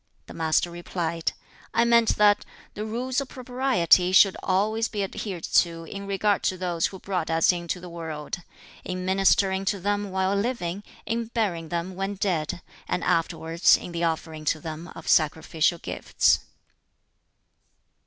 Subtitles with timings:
[0.25, 1.33] The Master replied,
[1.75, 6.57] "I meant that the Rules of Propriety should always be adhered to in regard to
[6.57, 8.37] those who brought us into the world:
[8.83, 14.03] in ministering to them while living, in burying them when dead, and afterwards in the
[14.03, 16.39] offering to them of sacrificial gifts."